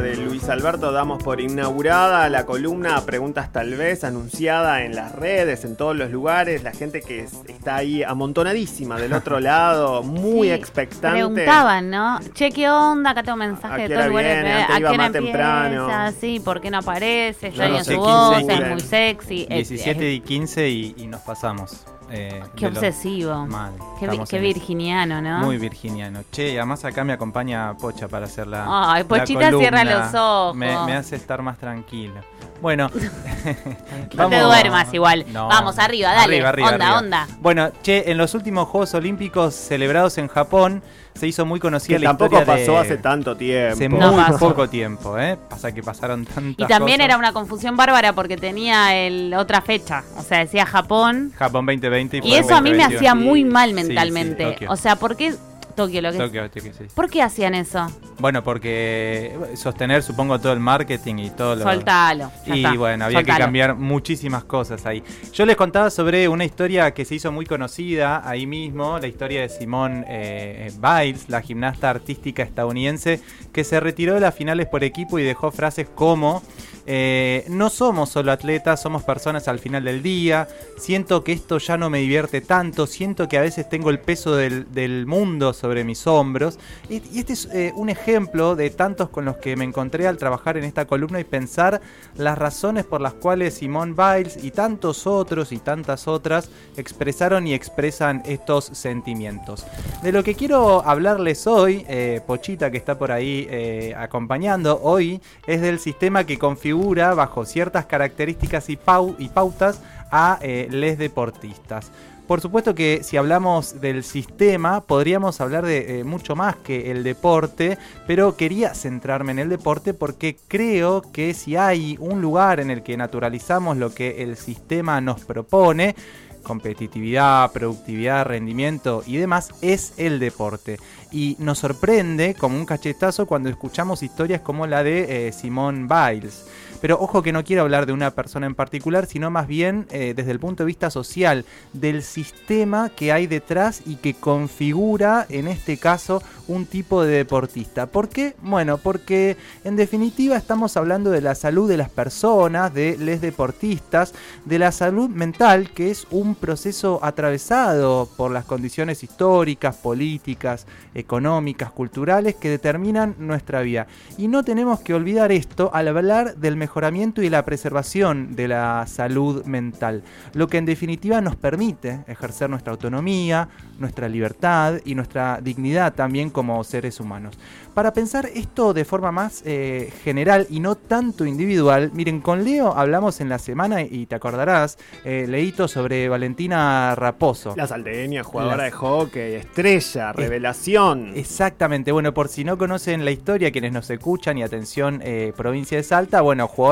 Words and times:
De 0.00 0.16
Luis 0.16 0.48
Alberto 0.48 0.92
damos 0.92 1.22
por 1.22 1.40
inaugurada 1.40 2.28
la 2.28 2.46
columna 2.46 3.00
Preguntas 3.06 3.52
tal 3.52 3.74
vez, 3.74 4.04
anunciada 4.04 4.82
en 4.84 4.94
las 4.94 5.12
redes, 5.12 5.64
en 5.64 5.76
todos 5.76 5.96
los 5.96 6.10
lugares, 6.10 6.62
la 6.62 6.72
gente 6.72 7.00
que 7.02 7.20
es- 7.20 7.34
está 7.48 7.76
ahí 7.76 8.02
amontonadísima 8.02 8.96
del 8.98 9.12
otro 9.12 9.40
lado, 9.40 10.02
muy 10.02 10.48
Sí, 10.48 10.52
expectante. 10.54 11.18
Preguntaban, 11.18 11.90
¿no? 11.90 12.18
Che, 12.34 12.50
¿qué 12.50 12.68
onda? 12.68 13.10
Acá 13.10 13.22
tengo 13.22 13.34
¿A 13.42 13.46
mensaje 13.46 13.88
de 13.88 13.94
todo 13.94 14.04
el 14.04 14.10
lugar. 14.10 14.26
¿A 14.70 14.78
iba 14.78 14.90
qué 14.90 14.96
más 14.98 15.12
temprano. 15.12 15.82
empieza? 15.90 16.12
Sí, 16.20 16.40
¿por 16.44 16.60
qué 16.60 16.70
no 16.70 16.78
aparece? 16.78 17.50
Ya 17.52 17.68
No 17.68 17.78
sé, 17.78 17.94
su 17.94 18.00
15 18.02 18.06
voz, 18.06 18.38
es 18.48 18.68
muy 18.70 18.80
sexy. 18.80 19.42
es- 19.48 19.68
17 19.68 20.10
es- 20.12 20.16
y 20.16 20.20
15 20.20 20.68
y, 20.68 20.94
y 20.98 21.06
nos 21.06 21.20
pasamos. 21.22 21.84
Eh, 22.10 22.42
Qué 22.56 22.66
obsesivo. 22.66 23.46
Mal. 23.46 23.72
Qué, 23.98 24.06
vi- 24.06 24.12
Estamos 24.12 24.28
qué 24.28 24.36
en 24.36 24.44
eso. 24.44 24.54
virginiano, 24.54 25.22
¿no? 25.22 25.38
Muy 25.38 25.58
virginiano. 25.58 26.20
Che, 26.30 26.56
además 26.58 26.84
acá 26.84 27.04
me 27.04 27.12
acompaña 27.12 27.74
Pocha 27.74 28.08
para 28.08 28.26
hacer 28.26 28.46
la. 28.46 28.64
Ay, 28.92 29.02
la 29.02 29.08
Pochita 29.08 29.50
cierra 29.50 29.84
los 29.84 30.14
ojos. 30.14 30.56
Me, 30.56 30.76
me 30.86 30.94
hace 30.96 31.16
estar 31.16 31.42
más 31.42 31.58
tranquilo. 31.58 32.14
Bueno, 32.62 32.88
No 34.14 34.28
te 34.28 34.40
duermas 34.40 34.92
igual. 34.94 35.24
No. 35.32 35.48
Vamos, 35.48 35.78
arriba, 35.78 36.12
dale. 36.12 36.36
Arriba, 36.36 36.48
arriba, 36.50 36.68
onda, 36.70 36.86
arriba. 36.86 36.98
onda. 37.24 37.28
Bueno, 37.40 37.70
che, 37.82 38.10
en 38.10 38.16
los 38.18 38.34
últimos 38.34 38.68
Juegos 38.68 38.94
Olímpicos 38.94 39.54
celebrados 39.54 40.18
en 40.18 40.28
Japón 40.28 40.82
se 41.14 41.26
hizo 41.28 41.46
muy 41.46 41.60
conocida 41.60 41.96
Que 41.98 42.04
la 42.04 42.10
tampoco 42.10 42.36
historia 42.38 42.54
de- 42.56 42.60
pasó 42.66 42.78
hace 42.78 42.96
tanto 42.96 43.36
tiempo. 43.36 43.72
Hace 43.74 43.88
No 43.88 44.12
muy 44.12 44.24
pasó. 44.24 44.38
poco 44.38 44.68
tiempo, 44.68 45.18
¿eh? 45.18 45.36
Pasa 45.48 45.72
que 45.72 45.82
pasaron 45.82 46.24
tantas 46.24 46.64
Y 46.66 46.68
también 46.68 46.98
cosas. 46.98 47.04
era 47.04 47.16
una 47.18 47.32
confusión 47.32 47.76
bárbara 47.76 48.12
porque 48.12 48.36
tenía 48.36 48.96
el, 48.96 49.32
otra 49.34 49.60
fecha. 49.60 50.02
O 50.16 50.22
sea, 50.22 50.38
decía 50.40 50.66
Japón. 50.66 51.32
Japón 51.36 51.66
2020 51.66 52.18
y, 52.18 52.28
Y 52.28 52.34
eso 52.34 52.54
a 52.54 52.60
mí 52.60 52.70
me 52.70 52.78
2021. 52.78 52.96
hacía 52.98 53.14
muy 53.14 53.44
mal 53.44 53.70
Sí, 53.70 53.76
sí, 53.76 53.82
mentalmente. 53.86 54.56
O 54.68 54.76
sea, 54.76 54.96
¿por 54.96 55.16
qué 55.16 55.34
Tokio 55.74 56.00
lo 56.00 56.12
que 56.12 56.18
Tokio, 56.18 56.50
Tokio, 56.50 56.72
sí. 56.72 56.84
¿Por 56.94 57.10
qué 57.10 57.22
hacían 57.22 57.54
eso? 57.54 57.86
Bueno, 58.18 58.42
porque 58.44 59.36
eh, 59.52 59.56
sostener, 59.56 60.02
supongo, 60.02 60.38
todo 60.38 60.52
el 60.52 60.60
marketing 60.60 61.16
y 61.16 61.30
todo 61.30 61.56
lo... 61.56 61.62
Soltalo. 61.62 62.30
ya 62.46 62.54
Y 62.54 62.64
está, 62.64 62.74
bueno, 62.74 63.04
había 63.06 63.22
que 63.22 63.32
cambiar 63.32 63.74
muchísimas 63.74 64.44
cosas 64.44 64.86
ahí. 64.86 65.02
Yo 65.32 65.46
les 65.46 65.56
contaba 65.56 65.90
sobre 65.90 66.28
una 66.28 66.44
historia 66.44 66.92
que 66.92 67.04
se 67.04 67.16
hizo 67.16 67.32
muy 67.32 67.46
conocida 67.46 68.28
ahí 68.28 68.46
mismo, 68.46 68.98
la 68.98 69.06
historia 69.06 69.40
de 69.42 69.48
Simone 69.48 70.04
eh, 70.08 70.72
Biles, 70.80 71.28
la 71.28 71.42
gimnasta 71.42 71.90
artística 71.90 72.42
estadounidense, 72.42 73.20
que 73.52 73.64
se 73.64 73.80
retiró 73.80 74.14
de 74.14 74.20
las 74.20 74.34
finales 74.34 74.66
por 74.66 74.84
equipo 74.84 75.18
y 75.18 75.22
dejó 75.22 75.50
frases 75.50 75.88
como... 75.88 76.42
eh, 76.86 77.46
no 77.48 77.70
somos 77.70 78.10
solo 78.10 78.30
atletas, 78.32 78.82
somos 78.82 79.02
personas 79.02 79.48
al 79.48 79.58
final 79.58 79.84
del 79.84 80.02
día. 80.02 80.48
Siento 80.76 81.24
que 81.24 81.32
esto 81.32 81.58
ya 81.58 81.76
no 81.76 81.88
me 81.88 81.98
divierte 81.98 82.40
tanto. 82.40 82.86
Siento 82.86 83.28
que 83.28 83.38
a 83.38 83.42
veces 83.42 83.68
tengo 83.68 83.90
el 83.90 84.00
peso 84.00 84.36
del, 84.36 85.06
mundo 85.06 85.52
sobre 85.52 85.84
mis 85.84 86.06
hombros. 86.06 86.58
Y, 86.88 86.96
este 87.18 87.32
es 87.32 87.48
eh, 87.52 87.72
un 87.74 87.88
ejemplo 87.88 88.54
de 88.54 88.70
tantos 88.70 89.08
con 89.08 89.24
los 89.24 89.36
que 89.36 89.56
me 89.56 89.64
encontré 89.64 90.06
al 90.06 90.18
trabajar 90.18 90.56
en 90.56 90.64
esta 90.64 90.86
columna 90.86 91.20
y 91.20 91.24
pensar 91.24 91.80
las 92.16 92.36
razones 92.36 92.84
por 92.84 93.00
las 93.00 93.14
cuales 93.14 93.54
Simone 93.54 93.94
Biles 93.94 94.42
y 94.42 94.50
tantos 94.50 95.06
otros 95.06 95.52
y 95.52 95.58
tantas 95.58 96.06
otras 96.06 96.50
expresaron 96.76 97.46
y 97.46 97.54
expresan 97.54 98.22
estos 98.26 98.66
sentimientos. 98.66 99.66
De 100.02 100.12
lo 100.12 100.22
que 100.22 100.34
quiero 100.34 100.86
hablarles 100.86 101.46
hoy, 101.46 101.84
eh, 101.88 102.20
Pochita 102.26 102.70
que 102.70 102.76
está 102.76 102.98
por 102.98 103.12
ahí 103.12 103.48
acompañando 103.96 104.80
hoy, 104.82 105.20
es 105.46 105.60
del 105.60 105.78
sistema 105.78 106.24
que 106.24 106.38
configura 106.38 106.73
bajo 106.74 107.44
ciertas 107.44 107.86
características 107.86 108.68
y, 108.70 108.76
pau- 108.76 109.16
y 109.18 109.28
pautas 109.28 109.80
a 110.10 110.38
eh, 110.42 110.68
les 110.70 110.98
deportistas. 110.98 111.90
Por 112.26 112.40
supuesto 112.40 112.74
que 112.74 113.02
si 113.02 113.18
hablamos 113.18 113.82
del 113.82 114.02
sistema, 114.02 114.80
podríamos 114.80 115.42
hablar 115.42 115.66
de 115.66 116.00
eh, 116.00 116.04
mucho 116.04 116.34
más 116.34 116.56
que 116.56 116.90
el 116.90 117.02
deporte, 117.02 117.76
pero 118.06 118.34
quería 118.34 118.74
centrarme 118.74 119.32
en 119.32 119.40
el 119.40 119.50
deporte 119.50 119.92
porque 119.92 120.38
creo 120.48 121.02
que 121.12 121.34
si 121.34 121.56
hay 121.56 121.98
un 122.00 122.22
lugar 122.22 122.60
en 122.60 122.70
el 122.70 122.82
que 122.82 122.96
naturalizamos 122.96 123.76
lo 123.76 123.92
que 123.92 124.22
el 124.22 124.38
sistema 124.38 125.02
nos 125.02 125.22
propone, 125.26 125.94
competitividad, 126.42 127.52
productividad, 127.52 128.24
rendimiento 128.24 129.02
y 129.06 129.18
demás, 129.18 129.50
es 129.60 129.92
el 129.98 130.18
deporte. 130.18 130.78
Y 131.12 131.36
nos 131.38 131.58
sorprende 131.58 132.34
como 132.34 132.56
un 132.56 132.64
cachetazo 132.64 133.26
cuando 133.26 133.50
escuchamos 133.50 134.02
historias 134.02 134.40
como 134.40 134.66
la 134.66 134.82
de 134.82 135.28
eh, 135.28 135.32
Simone 135.32 135.86
Biles. 135.88 136.46
Pero 136.84 137.00
ojo 137.00 137.22
que 137.22 137.32
no 137.32 137.44
quiero 137.44 137.62
hablar 137.62 137.86
de 137.86 137.94
una 137.94 138.10
persona 138.10 138.44
en 138.44 138.54
particular, 138.54 139.06
sino 139.06 139.30
más 139.30 139.46
bien 139.46 139.86
eh, 139.90 140.12
desde 140.14 140.32
el 140.32 140.38
punto 140.38 140.64
de 140.64 140.66
vista 140.66 140.90
social, 140.90 141.46
del 141.72 142.02
sistema 142.02 142.90
que 142.90 143.10
hay 143.10 143.26
detrás 143.26 143.80
y 143.86 143.96
que 143.96 144.12
configura, 144.12 145.24
en 145.30 145.48
este 145.48 145.78
caso, 145.78 146.22
un 146.46 146.66
tipo 146.66 147.02
de 147.02 147.16
deportista. 147.16 147.86
¿Por 147.86 148.10
qué? 148.10 148.34
Bueno, 148.42 148.76
porque 148.76 149.38
en 149.64 149.76
definitiva 149.76 150.36
estamos 150.36 150.76
hablando 150.76 151.10
de 151.10 151.22
la 151.22 151.34
salud 151.34 151.70
de 151.70 151.78
las 151.78 151.88
personas, 151.88 152.74
de 152.74 152.98
les 152.98 153.22
deportistas, 153.22 154.12
de 154.44 154.58
la 154.58 154.70
salud 154.70 155.08
mental, 155.08 155.70
que 155.70 155.90
es 155.90 156.06
un 156.10 156.34
proceso 156.34 157.00
atravesado 157.02 158.10
por 158.14 158.30
las 158.30 158.44
condiciones 158.44 159.02
históricas, 159.02 159.76
políticas, 159.76 160.66
económicas, 160.94 161.70
culturales 161.70 162.34
que 162.34 162.50
determinan 162.50 163.14
nuestra 163.18 163.62
vida. 163.62 163.86
Y 164.18 164.28
no 164.28 164.44
tenemos 164.44 164.80
que 164.80 164.92
olvidar 164.92 165.32
esto 165.32 165.70
al 165.72 165.88
hablar 165.88 166.36
del 166.36 166.56
mejoramiento 166.78 167.22
y 167.22 167.30
la 167.30 167.44
preservación 167.44 168.34
de 168.34 168.48
la 168.48 168.84
salud 168.88 169.44
mental, 169.44 170.02
lo 170.32 170.48
que 170.48 170.58
en 170.58 170.64
definitiva 170.66 171.20
nos 171.20 171.36
permite 171.36 172.00
ejercer 172.08 172.50
nuestra 172.50 172.72
autonomía, 172.72 173.48
nuestra 173.78 174.08
libertad 174.08 174.80
y 174.84 174.96
nuestra 174.96 175.38
dignidad 175.40 175.94
también 175.94 176.30
como 176.30 176.64
seres 176.64 176.98
humanos. 176.98 177.38
Para 177.74 177.92
pensar 177.92 178.26
esto 178.34 178.72
de 178.74 178.84
forma 178.84 179.12
más 179.12 179.42
eh, 179.44 179.92
general 180.02 180.48
y 180.50 180.58
no 180.58 180.74
tanto 180.74 181.24
individual, 181.24 181.90
miren, 181.94 182.20
con 182.20 182.42
Leo 182.44 182.72
hablamos 182.76 183.20
en 183.20 183.28
la 183.28 183.38
semana 183.38 183.82
y 183.82 184.06
te 184.06 184.16
acordarás, 184.16 184.76
eh, 185.04 185.26
leíto 185.28 185.68
sobre 185.68 186.08
Valentina 186.08 186.94
Raposo. 186.96 187.54
La 187.56 187.68
salteña, 187.68 188.24
jugadora 188.24 188.56
La- 188.56 188.64
de 188.64 188.70
hockey, 188.72 189.34
estrella, 189.34 190.12
revelación. 190.12 191.12
Exactamente, 191.14 191.92
bueno, 191.92 192.12
por 192.14 192.28
si 192.28 192.42
no 192.44 192.58
conocen 192.58 193.04
la 193.04 193.12
historia, 193.12 193.52
quienes 193.52 193.72
nos 193.72 193.88
escuchan 193.90 194.38
y 194.38 194.42
atención, 194.42 195.00
eh, 195.04 195.32
provincia 195.36 195.76
de 195.76 195.84
Salta, 195.84 196.20
bueno, 196.20 196.46
jugadora 196.48 196.63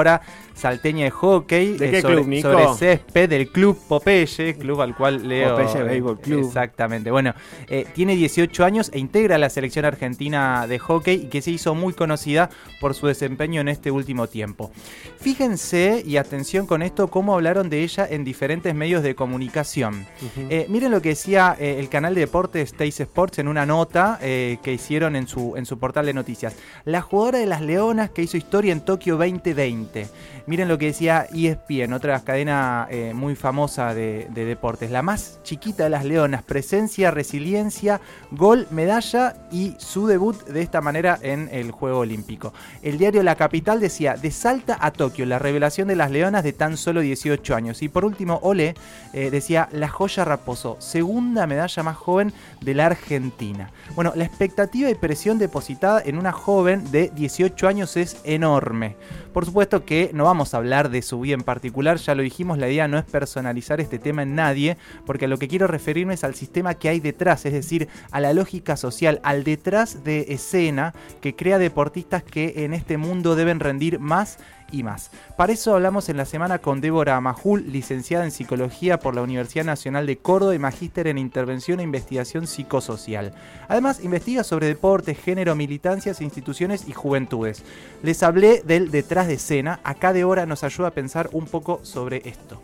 salteña 0.54 1.04
de 1.04 1.10
hockey 1.10 1.76
¿De 1.76 1.88
eh, 1.88 1.90
qué 1.90 2.00
sobre, 2.00 2.16
club, 2.16 2.28
Nico? 2.28 2.52
sobre 2.52 2.74
césped 2.74 3.28
del 3.28 3.48
club 3.48 3.78
Popeye, 3.88 4.54
club 4.58 4.80
al 4.80 4.94
cual 4.94 5.26
Leo. 5.28 5.56
Popeye 5.56 5.82
Baseball 5.82 6.20
Club. 6.20 6.46
Exactamente, 6.46 7.10
bueno, 7.10 7.34
eh, 7.68 7.86
tiene 7.94 8.14
18 8.14 8.64
años 8.64 8.90
e 8.92 8.98
integra 8.98 9.38
la 9.38 9.50
selección 9.50 9.84
argentina 9.84 10.66
de 10.66 10.78
hockey 10.78 11.24
y 11.24 11.28
que 11.28 11.42
se 11.42 11.50
hizo 11.50 11.74
muy 11.74 11.92
conocida 11.94 12.50
por 12.80 12.94
su 12.94 13.06
desempeño 13.06 13.60
en 13.60 13.68
este 13.68 13.90
último 13.90 14.26
tiempo. 14.28 14.70
Fíjense 15.18 16.02
y 16.04 16.16
atención 16.16 16.66
con 16.66 16.82
esto, 16.82 17.08
cómo 17.08 17.34
hablaron 17.34 17.68
de 17.70 17.82
ella 17.82 18.06
en 18.08 18.24
diferentes 18.24 18.74
medios 18.74 19.02
de 19.02 19.14
comunicación. 19.14 20.06
Eh, 20.36 20.66
miren 20.68 20.90
lo 20.90 21.02
que 21.02 21.10
decía 21.10 21.56
eh, 21.58 21.76
el 21.78 21.88
canal 21.88 22.14
de 22.14 22.22
deportes 22.22 22.74
Tays 22.74 23.00
Sports 23.00 23.38
en 23.38 23.48
una 23.48 23.66
nota 23.66 24.18
que 24.20 24.72
hicieron 24.72 25.16
en 25.16 25.26
su, 25.26 25.56
en 25.56 25.66
su 25.66 25.78
portal 25.78 26.06
de 26.06 26.14
noticias. 26.14 26.54
La 26.84 27.00
jugadora 27.00 27.38
de 27.38 27.46
las 27.46 27.60
Leonas 27.60 28.10
que 28.10 28.22
hizo 28.22 28.36
historia 28.36 28.72
en 28.72 28.84
Tokio 28.84 29.16
2020. 29.16 29.71
potente 29.72 30.08
Miren 30.46 30.68
lo 30.68 30.78
que 30.78 30.86
decía 30.86 31.26
ESPN, 31.32 31.92
otra 31.92 32.18
cadena 32.20 32.88
eh, 32.90 33.12
muy 33.14 33.36
famosa 33.36 33.94
de, 33.94 34.28
de 34.30 34.44
deportes. 34.44 34.90
La 34.90 35.02
más 35.02 35.40
chiquita 35.44 35.84
de 35.84 35.90
las 35.90 36.04
Leonas, 36.04 36.42
presencia, 36.42 37.10
resiliencia, 37.10 38.00
gol, 38.30 38.66
medalla 38.70 39.36
y 39.52 39.74
su 39.78 40.06
debut 40.06 40.44
de 40.46 40.62
esta 40.62 40.80
manera 40.80 41.18
en 41.22 41.48
el 41.52 41.70
Juego 41.70 42.00
Olímpico. 42.00 42.52
El 42.82 42.98
diario 42.98 43.22
La 43.22 43.36
Capital 43.36 43.78
decía, 43.80 44.14
de 44.14 44.30
Salta 44.30 44.76
a 44.80 44.90
Tokio, 44.90 45.26
la 45.26 45.38
revelación 45.38 45.88
de 45.88 45.96
las 45.96 46.10
Leonas 46.10 46.42
de 46.42 46.52
tan 46.52 46.76
solo 46.76 47.00
18 47.00 47.54
años. 47.54 47.82
Y 47.82 47.88
por 47.88 48.04
último, 48.04 48.40
Ole 48.42 48.74
eh, 49.12 49.30
decía, 49.30 49.68
la 49.72 49.88
joya 49.88 50.24
Raposo, 50.24 50.76
segunda 50.80 51.46
medalla 51.46 51.82
más 51.82 51.96
joven 51.96 52.32
de 52.60 52.74
la 52.74 52.86
Argentina. 52.86 53.70
Bueno, 53.94 54.12
la 54.16 54.24
expectativa 54.24 54.90
y 54.90 54.94
presión 54.94 55.38
depositada 55.38 56.02
en 56.04 56.18
una 56.18 56.32
joven 56.32 56.90
de 56.90 57.10
18 57.14 57.68
años 57.68 57.96
es 57.96 58.16
enorme. 58.24 58.96
Por 59.32 59.46
supuesto 59.46 59.84
que 59.84 60.10
no 60.12 60.24
vamos 60.32 60.54
a 60.54 60.56
hablar 60.56 60.88
de 60.88 61.02
su 61.02 61.20
vida 61.20 61.34
en 61.34 61.42
particular, 61.42 61.98
ya 61.98 62.14
lo 62.14 62.22
dijimos, 62.22 62.56
la 62.56 62.66
idea 62.66 62.88
no 62.88 62.96
es 62.96 63.04
personalizar 63.04 63.82
este 63.82 63.98
tema 63.98 64.22
en 64.22 64.34
nadie, 64.34 64.78
porque 65.04 65.26
a 65.26 65.28
lo 65.28 65.36
que 65.36 65.46
quiero 65.46 65.66
referirme 65.66 66.14
es 66.14 66.24
al 66.24 66.34
sistema 66.34 66.72
que 66.72 66.88
hay 66.88 67.00
detrás, 67.00 67.44
es 67.44 67.52
decir, 67.52 67.86
a 68.10 68.18
la 68.18 68.32
lógica 68.32 68.78
social, 68.78 69.20
al 69.24 69.44
detrás 69.44 70.04
de 70.04 70.24
escena 70.30 70.94
que 71.20 71.36
crea 71.36 71.58
deportistas 71.58 72.22
que 72.22 72.64
en 72.64 72.72
este 72.72 72.96
mundo 72.96 73.36
deben 73.36 73.60
rendir 73.60 73.98
más 73.98 74.38
y 74.72 74.82
más. 74.82 75.10
Para 75.36 75.52
eso 75.52 75.74
hablamos 75.74 76.08
en 76.08 76.16
la 76.16 76.24
semana 76.24 76.58
con 76.58 76.80
Débora 76.80 77.20
Majul, 77.20 77.70
licenciada 77.70 78.24
en 78.24 78.30
Psicología 78.30 78.98
por 78.98 79.14
la 79.14 79.22
Universidad 79.22 79.64
Nacional 79.64 80.06
de 80.06 80.18
Córdoba 80.18 80.54
y 80.54 80.58
magíster 80.58 81.06
en 81.06 81.18
Intervención 81.18 81.78
e 81.78 81.84
Investigación 81.84 82.46
Psicosocial. 82.46 83.34
Además, 83.68 84.02
investiga 84.02 84.42
sobre 84.42 84.66
deporte, 84.66 85.14
género, 85.14 85.54
militancias, 85.54 86.20
instituciones 86.20 86.88
y 86.88 86.92
juventudes. 86.92 87.62
Les 88.02 88.22
hablé 88.22 88.62
del 88.62 88.90
detrás 88.90 89.28
de 89.28 89.34
escena. 89.34 89.80
Acá 89.84 90.12
Débora 90.12 90.46
nos 90.46 90.64
ayuda 90.64 90.88
a 90.88 90.92
pensar 90.92 91.28
un 91.32 91.46
poco 91.46 91.80
sobre 91.84 92.22
esto. 92.28 92.60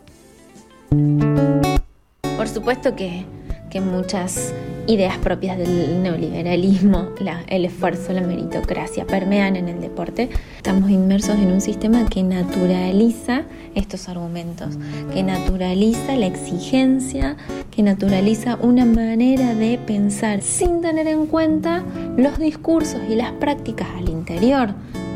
Por 2.37 2.47
supuesto 2.47 2.95
que 2.95 3.25
que 3.69 3.81
muchas 3.81 4.53
ideas 4.87 5.17
propias 5.19 5.57
del 5.57 6.01
neoliberalismo, 6.01 7.09
el 7.47 7.65
esfuerzo, 7.65 8.11
la 8.11 8.21
meritocracia, 8.21 9.05
permean 9.05 9.55
en 9.55 9.69
el 9.69 9.81
deporte. 9.81 10.29
Estamos 10.57 10.89
inmersos 10.89 11.35
en 11.37 11.51
un 11.51 11.61
sistema 11.61 12.07
que 12.09 12.23
naturaliza 12.23 13.43
estos 13.75 14.09
argumentos, 14.09 14.77
que 15.13 15.21
naturaliza 15.21 16.15
la 16.15 16.25
exigencia, 16.25 17.37
que 17.69 17.83
naturaliza 17.83 18.57
una 18.61 18.85
manera 18.85 19.53
de 19.53 19.77
pensar 19.77 20.41
sin 20.41 20.81
tener 20.81 21.07
en 21.07 21.27
cuenta 21.27 21.83
los 22.17 22.39
discursos 22.39 23.01
y 23.07 23.15
las 23.15 23.31
prácticas 23.33 23.87
al 23.95 24.09
interior 24.09 24.73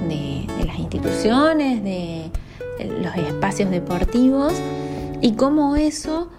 de, 0.07 0.45
las 0.65 0.77
instituciones, 0.77 1.83
de 1.83 2.29
los 3.01 3.15
espacios 3.15 3.71
deportivos 3.71 4.53
y 5.21 5.33
cómo 5.33 5.75
eso 5.75 6.29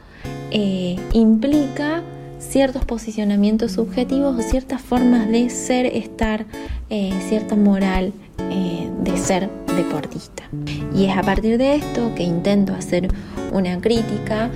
eh, 0.51 0.97
implica 1.13 2.03
ciertos 2.39 2.85
posicionamientos 2.85 3.73
subjetivos 3.73 4.39
o 4.39 4.43
ciertas 4.43 4.81
formas 4.81 5.29
de 5.29 5.51
ser, 5.51 5.87
estar, 5.87 6.47
eh, 6.91 7.13
cierta 7.29 7.57
moral 7.57 8.13
eh, 8.51 8.89
de 9.03 9.17
ser 9.17 9.51
deportista. 9.77 10.45
Y 10.95 11.07
es 11.07 11.17
a 11.17 11.23
partir 11.23 11.59
de 11.59 11.77
esto 11.77 12.15
que 12.15 12.23
intento 12.23 12.75
hacer 12.75 13.09
una 13.53 13.81
crítica 13.81 14.51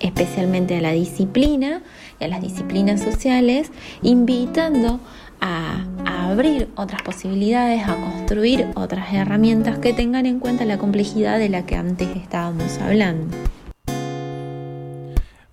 especialmente 0.00 0.76
a 0.76 0.80
la 0.80 0.92
disciplina 0.92 1.82
y 2.20 2.24
a 2.24 2.28
las 2.28 2.42
disciplinas 2.42 3.00
sociales, 3.00 3.70
invitando 4.02 5.00
a, 5.40 5.84
a, 6.04 6.30
abrir 6.30 6.68
otras 6.76 7.02
posibilidades, 7.02 7.86
a 7.86 7.94
construir 7.96 8.66
otras 8.74 9.12
herramientas 9.12 9.78
que 9.78 9.92
tengan 9.92 10.26
en 10.26 10.38
cuenta 10.38 10.64
la 10.64 10.78
complejidad 10.78 11.38
de 11.38 11.48
la 11.48 11.64
que 11.64 11.76
antes 11.76 12.08
estábamos 12.16 12.78
hablando. 12.78 13.36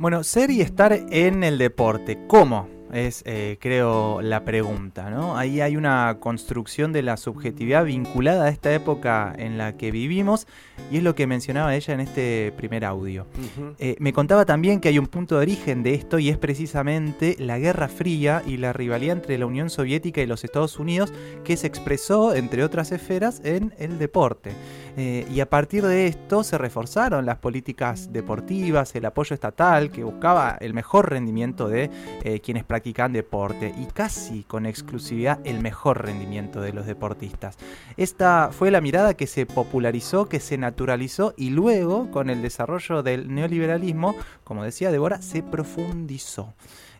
Bueno, 0.03 0.21
ser 0.25 0.51
y 0.51 0.59
estar 0.59 0.91
en 0.91 1.45
el 1.45 1.57
deporte, 1.57 2.27
¿cómo? 2.27 2.72
Es, 2.93 3.23
eh, 3.25 3.57
creo, 3.59 4.21
la 4.21 4.45
pregunta, 4.45 5.09
¿no? 5.09 5.35
Ahí 5.35 5.61
hay 5.61 5.75
una 5.77 6.17
construcción 6.19 6.93
de 6.93 7.01
la 7.01 7.17
subjetividad 7.17 7.85
vinculada 7.85 8.45
a 8.45 8.49
esta 8.49 8.71
época 8.71 9.33
en 9.35 9.57
la 9.57 9.77
que 9.77 9.89
vivimos 9.89 10.45
y 10.91 10.97
es 10.97 11.03
lo 11.03 11.15
que 11.15 11.25
mencionaba 11.25 11.75
ella 11.75 11.93
en 11.95 12.01
este 12.01 12.53
primer 12.55 12.85
audio. 12.85 13.25
Eh, 13.79 13.95
me 13.99 14.13
contaba 14.13 14.45
también 14.45 14.79
que 14.79 14.89
hay 14.89 14.99
un 14.99 15.07
punto 15.07 15.35
de 15.35 15.41
origen 15.41 15.81
de 15.81 15.95
esto 15.95 16.19
y 16.19 16.29
es 16.29 16.37
precisamente 16.37 17.35
la 17.39 17.57
Guerra 17.57 17.87
Fría 17.87 18.43
y 18.45 18.57
la 18.57 18.73
rivalidad 18.73 19.17
entre 19.17 19.39
la 19.39 19.47
Unión 19.47 19.71
Soviética 19.71 20.21
y 20.21 20.27
los 20.27 20.43
Estados 20.43 20.77
Unidos 20.77 21.11
que 21.43 21.57
se 21.57 21.65
expresó, 21.65 22.35
entre 22.35 22.63
otras 22.63 22.91
esferas, 22.91 23.41
en 23.43 23.73
el 23.79 23.97
deporte. 23.97 24.51
Eh, 24.97 25.25
y 25.33 25.39
a 25.39 25.49
partir 25.49 25.83
de 25.83 26.05
esto 26.05 26.43
se 26.43 26.59
reforzaron 26.59 27.25
las 27.25 27.39
políticas 27.39 28.13
deportivas, 28.13 28.95
el 28.95 29.05
apoyo 29.05 29.33
estatal 29.33 29.89
que 29.89 30.03
buscaba 30.03 30.57
el 30.61 30.75
mejor 30.75 31.09
rendimiento 31.09 31.67
de 31.67 31.89
quienes 32.43 32.63
deporte 32.83 33.73
y 33.77 33.85
casi 33.85 34.43
con 34.43 34.65
exclusividad 34.65 35.39
el 35.45 35.59
mejor 35.59 36.03
rendimiento 36.03 36.61
de 36.61 36.73
los 36.73 36.85
deportistas. 36.85 37.57
Esta 37.97 38.49
fue 38.51 38.71
la 38.71 38.81
mirada 38.81 39.13
que 39.13 39.27
se 39.27 39.45
popularizó, 39.45 40.27
que 40.27 40.39
se 40.39 40.57
naturalizó 40.57 41.33
y 41.37 41.49
luego 41.49 42.11
con 42.11 42.29
el 42.29 42.41
desarrollo 42.41 43.03
del 43.03 43.33
neoliberalismo, 43.33 44.15
como 44.43 44.63
decía 44.63 44.91
Débora, 44.91 45.21
se 45.21 45.43
profundizó. 45.43 46.53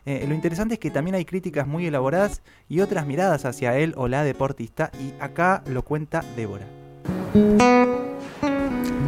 Eh, 0.06 0.24
lo 0.28 0.34
interesante 0.34 0.74
es 0.74 0.80
que 0.80 0.90
también 0.90 1.14
hay 1.14 1.24
críticas 1.24 1.66
muy 1.66 1.86
elaboradas 1.86 2.42
y 2.68 2.80
otras 2.80 3.06
miradas 3.06 3.44
hacia 3.44 3.76
él 3.78 3.94
o 3.96 4.08
la 4.08 4.22
deportista 4.22 4.90
y 5.00 5.14
acá 5.20 5.62
lo 5.66 5.82
cuenta 5.82 6.22
Débora. 6.36 6.66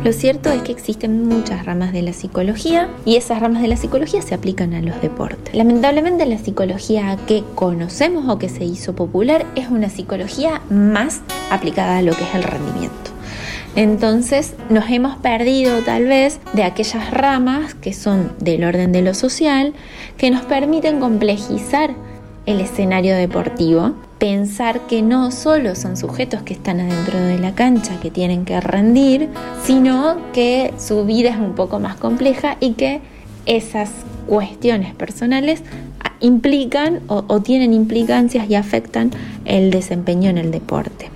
Lo 0.06 0.12
cierto 0.12 0.52
es 0.52 0.62
que 0.62 0.70
existen 0.70 1.26
muchas 1.26 1.66
ramas 1.66 1.92
de 1.92 2.00
la 2.00 2.12
psicología 2.12 2.88
y 3.04 3.16
esas 3.16 3.40
ramas 3.40 3.60
de 3.60 3.66
la 3.66 3.76
psicología 3.76 4.22
se 4.22 4.36
aplican 4.36 4.72
a 4.72 4.80
los 4.80 5.02
deportes. 5.02 5.52
Lamentablemente 5.52 6.24
la 6.26 6.38
psicología 6.38 7.18
que 7.26 7.42
conocemos 7.56 8.28
o 8.28 8.38
que 8.38 8.48
se 8.48 8.64
hizo 8.64 8.94
popular 8.94 9.44
es 9.56 9.68
una 9.68 9.90
psicología 9.90 10.62
más 10.70 11.22
aplicada 11.50 11.98
a 11.98 12.02
lo 12.02 12.12
que 12.14 12.22
es 12.22 12.34
el 12.36 12.44
rendimiento. 12.44 13.10
Entonces 13.74 14.54
nos 14.70 14.88
hemos 14.90 15.16
perdido 15.16 15.80
tal 15.80 16.04
vez 16.04 16.38
de 16.52 16.62
aquellas 16.62 17.10
ramas 17.10 17.74
que 17.74 17.92
son 17.92 18.30
del 18.38 18.62
orden 18.62 18.92
de 18.92 19.02
lo 19.02 19.12
social, 19.12 19.74
que 20.18 20.30
nos 20.30 20.44
permiten 20.44 21.00
complejizar 21.00 21.96
el 22.46 22.60
escenario 22.60 23.14
deportivo 23.16 23.94
pensar 24.18 24.80
que 24.86 25.02
no 25.02 25.30
solo 25.30 25.74
son 25.74 25.96
sujetos 25.96 26.42
que 26.42 26.54
están 26.54 26.80
adentro 26.80 27.18
de 27.18 27.38
la 27.38 27.54
cancha, 27.54 28.00
que 28.00 28.10
tienen 28.10 28.44
que 28.44 28.60
rendir, 28.60 29.28
sino 29.64 30.16
que 30.32 30.72
su 30.78 31.04
vida 31.04 31.30
es 31.30 31.36
un 31.36 31.54
poco 31.54 31.80
más 31.80 31.96
compleja 31.96 32.56
y 32.60 32.72
que 32.72 33.00
esas 33.44 33.90
cuestiones 34.26 34.94
personales 34.94 35.62
implican 36.20 37.00
o, 37.08 37.40
tienen 37.42 37.74
implicancias 37.74 38.48
y 38.48 38.54
afectan 38.54 39.10
el 39.44 39.70
desempeño 39.70 40.30
en 40.30 40.38
el 40.38 40.50
deporte. 40.50 41.10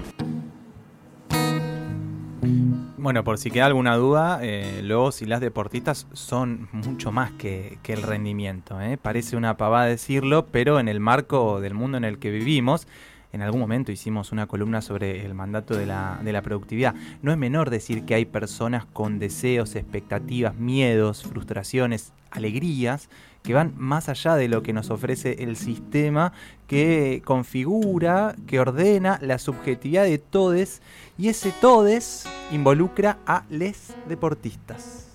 Bueno, 3.01 3.25
por 3.25 3.39
si 3.39 3.51
queda 3.51 3.65
alguna 3.65 3.97
duda, 3.97 4.41
eh, 4.43 4.83
los 4.83 5.23
y 5.23 5.25
las 5.25 5.41
deportistas 5.41 6.07
son 6.13 6.69
mucho 6.71 7.11
más 7.11 7.33
que, 7.33 7.79
el 7.87 8.03
rendimiento. 8.03 8.79
¿eh? 8.79 8.99
Parece 8.99 9.39
una 9.39 9.57
pavada 9.57 9.87
decirlo, 9.87 10.49
pero 10.53 10.79
en 10.79 10.87
el 10.87 11.01
marco 11.01 11.63
del 11.63 11.73
mundo 11.73 11.97
en 11.97 12.05
el 12.05 12.19
que 12.19 12.31
vivimos, 12.31 12.87
en 13.33 13.43
algún 13.43 13.61
momento 13.61 13.93
hicimos 13.93 14.33
una 14.33 14.47
columna 14.47 14.83
sobre 14.83 15.25
el 15.25 15.35
mandato 15.35 15.77
de 15.77 15.87
la, 15.87 16.21
de 16.23 16.33
la 16.33 16.43
productividad. 16.43 16.95
No 17.23 17.31
es 17.33 17.39
menor 17.39 17.71
decir 17.71 18.05
que 18.05 18.15
hay 18.15 18.25
personas 18.25 18.87
con 18.87 19.19
deseos, 19.19 19.77
expectativas, 19.77 20.57
miedos, 20.57 21.23
frustraciones, 21.23 22.13
alegrías, 22.31 23.09
que 23.43 23.55
van 23.55 23.73
más 23.77 24.09
allá 24.09 24.37
de 24.37 24.49
lo 24.49 24.63
que 24.63 24.73
nos 24.73 24.91
ofrece 24.91 25.43
el 25.43 25.57
sistema 25.57 26.33
que 26.67 27.23
configura, 27.25 28.35
que 28.47 28.61
ordena 28.61 29.19
la 29.23 29.39
subjetividad 29.39 30.05
de 30.05 30.19
todes 30.19 30.83
y 31.17 31.29
ese 31.29 31.53
todes 31.61 32.29
involucra 32.53 33.19
a 33.27 33.45
les 33.49 33.95
deportistas. 34.09 35.10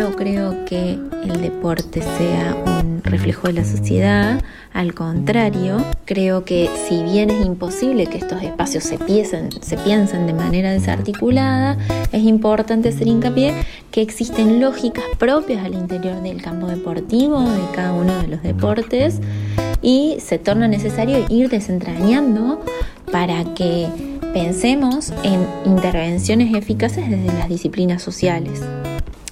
No 0.00 0.16
creo 0.16 0.64
que 0.64 0.92
el 0.92 1.42
deporte 1.42 2.00
sea 2.00 2.56
un 2.80 3.02
reflejo 3.04 3.48
de 3.48 3.52
la 3.52 3.64
sociedad, 3.66 4.40
al 4.72 4.94
contrario, 4.94 5.84
creo 6.06 6.42
que 6.46 6.70
si 6.88 7.02
bien 7.02 7.28
es 7.28 7.44
imposible 7.44 8.06
que 8.06 8.16
estos 8.16 8.42
espacios 8.42 8.82
se 8.84 8.96
piensen, 8.96 9.50
se 9.60 9.76
piensen 9.76 10.26
de 10.26 10.32
manera 10.32 10.72
desarticulada, 10.72 11.76
es 12.12 12.22
importante 12.22 12.88
hacer 12.88 13.08
hincapié 13.08 13.52
que 13.90 14.00
existen 14.00 14.58
lógicas 14.58 15.04
propias 15.18 15.66
al 15.66 15.74
interior 15.74 16.22
del 16.22 16.40
campo 16.40 16.66
deportivo, 16.66 17.42
de 17.42 17.70
cada 17.74 17.92
uno 17.92 18.22
de 18.22 18.28
los 18.28 18.42
deportes, 18.42 19.20
y 19.82 20.16
se 20.20 20.38
torna 20.38 20.66
necesario 20.66 21.26
ir 21.28 21.50
desentrañando 21.50 22.64
para 23.12 23.44
que 23.52 23.86
pensemos 24.32 25.12
en 25.24 25.46
intervenciones 25.66 26.54
eficaces 26.54 27.10
desde 27.10 27.38
las 27.38 27.50
disciplinas 27.50 28.00
sociales. 28.00 28.62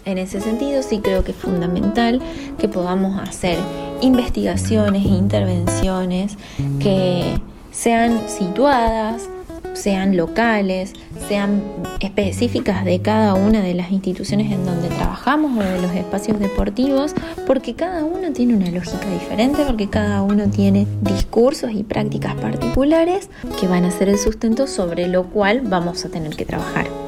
En 0.08 0.16
ese 0.16 0.40
sentido 0.40 0.82
sí 0.82 1.00
creo 1.00 1.22
que 1.22 1.32
es 1.32 1.36
fundamental 1.36 2.22
que 2.58 2.66
podamos 2.66 3.20
hacer 3.20 3.58
investigaciones 4.00 5.04
e 5.04 5.08
intervenciones 5.10 6.38
que 6.80 7.38
sean 7.72 8.26
situadas, 8.26 9.28
sean 9.74 10.16
locales, 10.16 10.94
sean 11.28 11.62
específicas 12.00 12.86
de 12.86 13.02
cada 13.02 13.34
una 13.34 13.60
de 13.60 13.74
las 13.74 13.92
instituciones 13.92 14.50
en 14.50 14.64
donde 14.64 14.88
trabajamos 14.88 15.58
o 15.58 15.60
de 15.60 15.82
los 15.82 15.92
espacios 15.92 16.40
deportivos, 16.40 17.12
porque 17.46 17.74
cada 17.74 18.02
uno 18.06 18.32
tiene 18.32 18.56
una 18.56 18.70
lógica 18.70 19.10
diferente, 19.12 19.62
porque 19.66 19.90
cada 19.90 20.22
uno 20.22 20.48
tiene 20.48 20.86
discursos 21.02 21.72
y 21.72 21.82
prácticas 21.82 22.34
particulares 22.36 23.28
que 23.60 23.68
van 23.68 23.84
a 23.84 23.90
ser 23.90 24.08
el 24.08 24.16
sustento 24.16 24.68
sobre 24.68 25.06
lo 25.06 25.24
cual 25.24 25.60
vamos 25.60 26.06
a 26.06 26.08
tener 26.08 26.34
que 26.34 26.46
trabajar. 26.46 27.07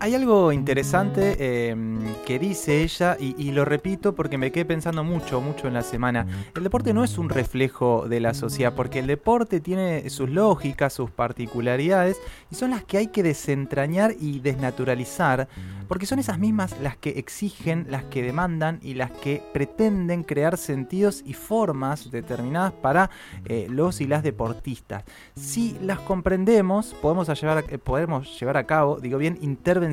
Hay 0.00 0.14
algo 0.14 0.52
interesante 0.52 1.70
em, 1.70 1.98
que 2.24 2.38
dice 2.38 2.84
ella 2.84 3.16
y, 3.18 3.50
lo 3.50 3.64
repito 3.64 4.14
porque 4.14 4.38
me 4.38 4.52
quedé 4.52 4.64
pensando 4.64 5.02
mucho, 5.02 5.40
mucho 5.40 5.66
en 5.66 5.74
la 5.74 5.82
semana. 5.82 6.24
El 6.54 6.62
deporte 6.62 6.94
no 6.94 7.02
es 7.02 7.18
un 7.18 7.28
reflejo 7.28 8.06
de 8.08 8.20
la 8.20 8.32
sociedad 8.32 8.74
porque 8.76 9.00
el 9.00 9.08
deporte 9.08 9.58
tiene 9.58 10.08
sus 10.08 10.30
lógicas, 10.30 10.92
sus 10.92 11.10
particularidades 11.10 12.16
y 12.48 12.54
son 12.54 12.70
las 12.70 12.84
que 12.84 12.98
hay 12.98 13.06
que 13.08 13.24
desentrañar 13.24 14.14
y 14.20 14.38
desnaturalizar 14.38 15.48
porque 15.88 16.06
son 16.06 16.20
esas 16.20 16.38
mismas 16.38 16.78
las 16.80 16.96
que 16.96 17.10
exigen, 17.10 17.86
las 17.88 18.04
que 18.04 18.22
demandan 18.22 18.78
y 18.82 18.94
las 18.94 19.10
que 19.10 19.42
pretenden 19.52 20.22
crear 20.22 20.58
sentidos 20.58 21.24
y 21.26 21.32
formas 21.32 22.10
determinadas 22.12 22.72
para 22.72 23.10
eh, 23.46 23.66
los 23.68 24.00
y 24.00 24.06
las 24.06 24.22
deportistas. 24.22 25.02
Si 25.34 25.76
las 25.82 25.98
comprendemos, 26.00 26.94
podemos 27.00 27.28
llevar, 27.40 27.64
eh, 27.68 27.78
podemos 27.78 28.38
llevar 28.38 28.58
a 28.58 28.64
cabo, 28.64 29.00
digo 29.00 29.18
bien, 29.18 29.38
intervenciones 29.40 29.88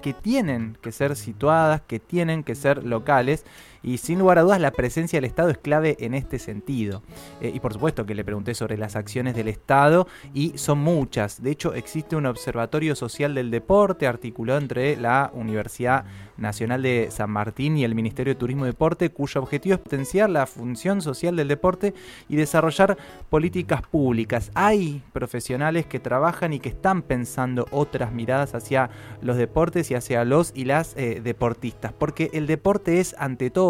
que 0.00 0.12
tienen 0.12 0.78
que 0.80 0.92
ser 0.92 1.16
situadas, 1.16 1.80
que 1.82 1.98
tienen 1.98 2.44
que 2.44 2.54
ser 2.54 2.84
locales 2.84 3.44
y 3.82 3.98
sin 3.98 4.18
lugar 4.18 4.38
a 4.38 4.42
dudas 4.42 4.60
la 4.60 4.72
presencia 4.72 5.16
del 5.16 5.24
Estado 5.24 5.50
es 5.50 5.58
clave 5.58 5.96
en 6.00 6.14
este 6.14 6.38
sentido. 6.38 7.02
Eh, 7.40 7.52
y 7.54 7.60
por 7.60 7.72
supuesto 7.72 8.06
que 8.06 8.14
le 8.14 8.24
pregunté 8.24 8.54
sobre 8.54 8.76
las 8.76 8.96
acciones 8.96 9.34
del 9.34 9.48
Estado 9.48 10.06
y 10.34 10.58
son 10.58 10.78
muchas. 10.78 11.42
De 11.42 11.50
hecho 11.50 11.74
existe 11.74 12.16
un 12.16 12.26
observatorio 12.26 12.94
social 12.94 13.34
del 13.34 13.50
deporte 13.50 14.06
articulado 14.06 14.58
entre 14.58 14.96
la 14.96 15.30
Universidad 15.34 16.04
Nacional 16.36 16.82
de 16.82 17.08
San 17.10 17.30
Martín 17.30 17.76
y 17.76 17.84
el 17.84 17.94
Ministerio 17.94 18.34
de 18.34 18.38
Turismo 18.38 18.64
y 18.64 18.68
Deporte, 18.68 19.10
cuyo 19.10 19.42
objetivo 19.42 19.74
es 19.74 19.80
potenciar 19.80 20.30
la 20.30 20.46
función 20.46 21.02
social 21.02 21.36
del 21.36 21.48
deporte 21.48 21.94
y 22.28 22.36
desarrollar 22.36 22.96
políticas 23.28 23.82
públicas. 23.82 24.50
Hay 24.54 25.02
profesionales 25.12 25.86
que 25.86 26.00
trabajan 26.00 26.52
y 26.52 26.60
que 26.60 26.70
están 26.70 27.02
pensando 27.02 27.66
otras 27.70 28.12
miradas 28.12 28.54
hacia 28.54 28.90
los 29.20 29.36
deportes 29.36 29.90
y 29.90 29.94
hacia 29.94 30.24
los 30.24 30.52
y 30.54 30.64
las 30.64 30.96
eh, 30.96 31.20
deportistas, 31.22 31.92
porque 31.92 32.30
el 32.32 32.46
deporte 32.46 33.00
es 33.00 33.14
ante 33.18 33.50
todo 33.50 33.69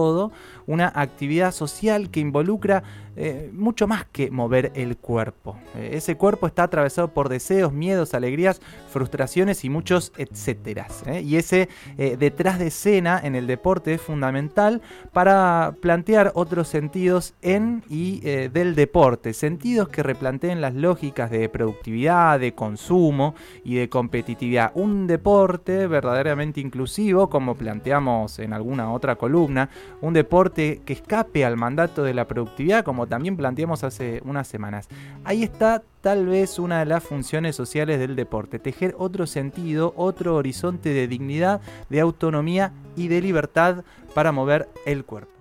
una 0.66 0.92
actividad 0.95 1.52
social 1.52 2.11
que 2.11 2.21
involucra 2.21 2.83
eh, 3.16 3.50
mucho 3.52 3.86
más 3.88 4.04
que 4.04 4.30
mover 4.30 4.72
el 4.74 4.96
cuerpo. 4.96 5.56
Eh, 5.76 5.90
ese 5.94 6.16
cuerpo 6.16 6.46
está 6.46 6.62
atravesado 6.62 7.08
por 7.08 7.28
deseos, 7.28 7.72
miedos, 7.72 8.14
alegrías, 8.14 8.60
frustraciones 8.90 9.64
y 9.64 9.70
muchos 9.70 10.12
etcéteras. 10.16 11.02
¿eh? 11.06 11.20
Y 11.22 11.36
ese 11.36 11.68
detrás 11.96 12.58
de 12.58 12.68
escena 12.68 13.20
en 13.22 13.34
el 13.34 13.46
deporte 13.46 13.94
es 13.94 14.00
fundamental 14.00 14.80
para 15.12 15.74
plantear 15.80 16.32
otros 16.34 16.68
sentidos 16.68 17.34
en 17.42 17.82
y 17.88 18.20
del 18.20 18.74
deporte. 18.74 19.32
Sentidos 19.32 19.88
que 19.88 20.02
replanteen 20.02 20.60
las 20.60 20.74
lógicas 20.74 21.30
de 21.30 21.48
productividad, 21.48 22.40
de 22.40 22.52
consumo 22.52 23.34
y 23.64 23.76
de 23.76 23.88
competitividad. 23.88 24.72
Un 24.74 25.06
deporte 25.06 25.86
verdaderamente 25.86 26.60
inclusivo, 26.60 27.28
como 27.28 27.54
planteamos 27.54 28.38
en 28.38 28.52
alguna 28.52 28.92
otra 28.92 29.16
columna, 29.16 29.68
un 30.00 30.14
deporte 30.14 30.80
que 30.84 30.92
escape 30.92 31.44
al 31.44 31.56
mandato 31.56 32.02
de 32.02 32.14
la 32.14 32.26
productividad, 32.26 32.84
como 33.00 33.09
también 33.09 33.38
planteamos 33.38 33.83
hace 33.83 34.21
unas 34.26 34.47
semanas. 34.47 34.87
Ahí 35.25 35.42
está 35.42 35.83
tal 36.02 36.26
vez 36.26 36.59
una 36.59 36.80
de 36.80 36.85
las 36.85 37.02
funciones 37.02 37.57
sociales 37.57 37.99
del 37.99 38.14
deporte, 38.14 38.59
tejer 38.59 38.95
otro 38.99 39.26
sentido, 39.26 39.95
otro 39.97 40.37
horizonte 40.37 40.90
de 40.90 41.09
dignidad, 41.09 41.62
de 41.88 42.00
autonomía 42.00 42.75
y 42.97 43.09
de 43.09 43.23
libertad 43.23 43.85
para 44.14 44.33
mover 44.33 44.69
el 44.85 45.07
cuerpo. 45.07 45.39